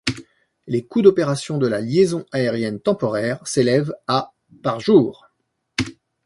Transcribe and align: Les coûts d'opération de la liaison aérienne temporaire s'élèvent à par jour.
Les 0.65 0.83
coûts 0.83 1.03
d'opération 1.03 1.59
de 1.59 1.67
la 1.67 1.79
liaison 1.79 2.25
aérienne 2.31 2.79
temporaire 2.79 3.39
s'élèvent 3.45 3.93
à 4.07 4.33
par 4.63 4.79
jour. 4.79 5.27